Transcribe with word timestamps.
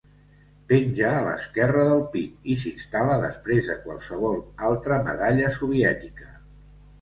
Penja 0.69 1.09
a 1.17 1.25
l'esquerra 1.25 1.83
del 1.89 2.01
pit, 2.15 2.39
i 2.53 2.55
s'instal·la 2.61 3.19
després 3.25 3.69
de 3.73 3.77
qualsevol 3.85 4.41
altra 4.71 4.99
medalla 5.11 5.53
soviètica. 5.61 6.29